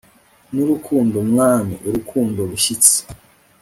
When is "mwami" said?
1.31-1.73